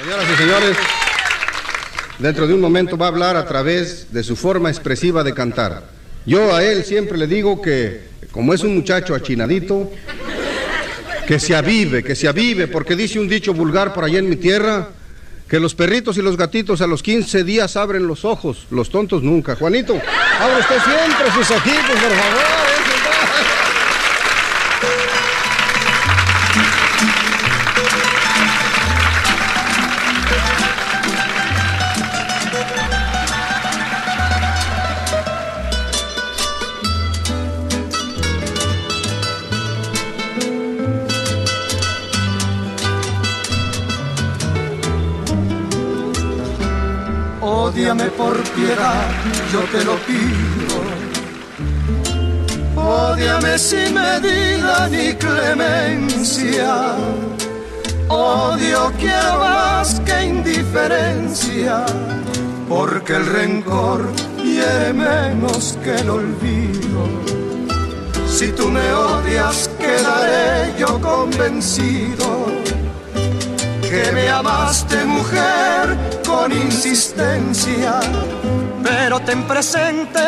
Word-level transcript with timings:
Señoras 0.00 0.26
y 0.32 0.36
señores, 0.36 0.76
dentro 2.20 2.46
de 2.46 2.54
un 2.54 2.60
momento 2.60 2.96
va 2.96 3.06
a 3.06 3.08
hablar 3.08 3.36
a 3.36 3.44
través 3.48 4.12
de 4.12 4.22
su 4.22 4.36
forma 4.36 4.70
expresiva 4.70 5.24
de 5.24 5.34
cantar. 5.34 5.82
Yo 6.24 6.54
a 6.54 6.62
él 6.62 6.84
siempre 6.84 7.18
le 7.18 7.26
digo 7.26 7.60
que, 7.60 8.06
como 8.30 8.54
es 8.54 8.62
un 8.62 8.76
muchacho 8.76 9.12
achinadito, 9.16 9.90
que 11.26 11.40
se 11.40 11.56
avive, 11.56 12.04
que 12.04 12.14
se 12.14 12.28
avive, 12.28 12.68
porque 12.68 12.94
dice 12.94 13.18
un 13.18 13.28
dicho 13.28 13.52
vulgar 13.52 13.92
por 13.92 14.04
allá 14.04 14.20
en 14.20 14.28
mi 14.28 14.36
tierra, 14.36 14.90
que 15.48 15.58
los 15.58 15.74
perritos 15.74 16.16
y 16.16 16.22
los 16.22 16.36
gatitos 16.36 16.80
a 16.80 16.86
los 16.86 17.02
15 17.02 17.42
días 17.42 17.76
abren 17.76 18.06
los 18.06 18.24
ojos, 18.24 18.68
los 18.70 18.90
tontos 18.90 19.24
nunca. 19.24 19.56
Juanito, 19.56 19.94
abre 19.94 20.60
usted 20.60 20.76
siempre 20.76 21.32
sus 21.32 21.50
ojitos, 21.50 21.90
por 21.90 22.12
favor. 22.12 22.77
Ódiame 47.40 48.06
por 48.10 48.36
piedad, 48.50 49.08
yo 49.52 49.60
te 49.70 49.84
lo 49.84 49.94
pido. 49.98 50.78
Ódiame 52.74 53.58
sin 53.58 53.94
medida 53.94 54.88
ni 54.88 55.14
clemencia. 55.14 56.96
Odio 58.08 58.92
quiero 58.98 59.38
más 59.38 60.00
que 60.00 60.24
indiferencia, 60.24 61.84
porque 62.68 63.14
el 63.14 63.26
rencor 63.26 64.08
hiere 64.42 64.92
menos 64.92 65.78
que 65.84 65.94
el 65.94 66.10
olvido. 66.10 67.04
Si 68.26 68.48
tú 68.52 68.68
me 68.68 68.92
odias, 68.92 69.70
quedaré 69.78 70.74
yo 70.78 71.00
convencido 71.00 72.46
que 73.82 74.12
me 74.12 74.28
amaste 74.28 75.04
mujer 75.04 75.57
pero 78.82 79.20
ten 79.20 79.44
presente, 79.44 80.20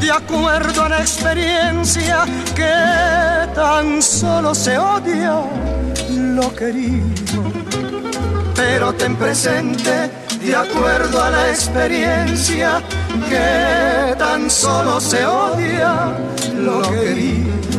de 0.00 0.10
acuerdo 0.10 0.84
a 0.84 0.88
la 0.88 1.00
experiencia, 1.00 2.24
que 2.54 3.54
tan 3.54 4.00
solo 4.00 4.54
se 4.54 4.78
odia 4.78 5.42
lo 6.10 6.54
querido. 6.54 7.42
Pero 8.54 8.94
ten 8.94 9.16
presente, 9.16 10.10
de 10.40 10.56
acuerdo 10.56 11.22
a 11.22 11.30
la 11.30 11.50
experiencia, 11.50 12.82
que 13.28 14.14
tan 14.16 14.50
solo 14.50 15.00
se 15.00 15.26
odia 15.26 16.16
lo 16.56 16.80
querido. 16.82 17.73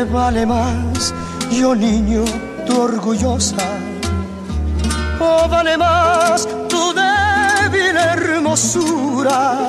¿Qué 0.00 0.04
vale 0.04 0.46
más, 0.46 1.12
yo 1.50 1.74
niño, 1.74 2.24
tu 2.66 2.80
orgullosa? 2.80 3.68
¿O 5.20 5.46
vale 5.46 5.76
más 5.76 6.48
tu 6.70 6.94
débil 6.94 7.94
hermosura? 7.94 9.68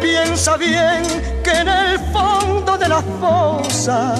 Piensa 0.00 0.56
bien 0.56 1.02
que 1.42 1.50
en 1.50 1.66
el 1.66 1.98
fondo 2.12 2.78
de 2.78 2.88
la 2.88 3.02
fosa 3.20 4.14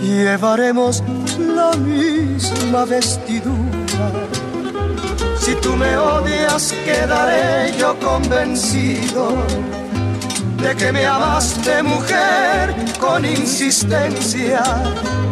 llevaremos 0.00 1.04
la 1.38 1.72
misma 1.76 2.86
vestidura. 2.86 4.08
Si 5.38 5.54
tú 5.56 5.76
me 5.76 5.98
odias, 5.98 6.72
quedaré 6.86 7.76
yo 7.78 7.94
convencido 7.98 9.34
de 10.66 10.74
que 10.74 10.90
me 10.90 11.06
amaste 11.06 11.80
mujer 11.82 12.74
con 12.98 13.24
insistencia, 13.24 14.62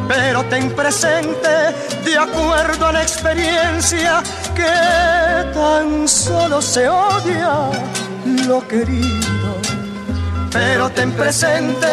pero 0.06 0.44
ten 0.44 0.70
presente, 0.70 1.74
de 2.04 2.16
acuerdo 2.16 2.86
a 2.86 2.92
la 2.92 3.02
experiencia, 3.02 4.22
que 4.54 5.52
tan 5.52 6.06
solo 6.06 6.62
se 6.62 6.88
odia 6.88 7.52
lo 8.46 8.66
querido. 8.68 9.50
Pero 10.52 10.88
ten 10.90 11.10
presente, 11.12 11.92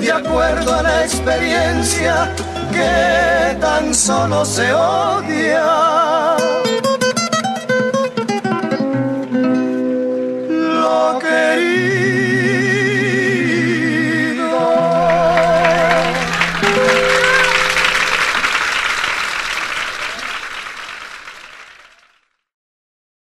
de 0.00 0.10
acuerdo 0.10 0.74
a 0.74 0.82
la 0.82 1.04
experiencia, 1.04 2.34
que 2.72 3.56
tan 3.60 3.94
solo 3.94 4.44
se 4.44 4.72
odia 4.72 6.29